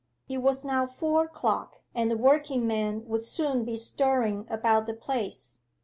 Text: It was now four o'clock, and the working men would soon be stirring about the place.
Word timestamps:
It 0.27 0.39
was 0.39 0.65
now 0.65 0.87
four 0.87 1.25
o'clock, 1.25 1.75
and 1.93 2.09
the 2.09 2.17
working 2.17 2.65
men 2.65 3.05
would 3.07 3.23
soon 3.23 3.63
be 3.63 3.77
stirring 3.77 4.47
about 4.49 4.87
the 4.87 4.95
place. 4.95 5.59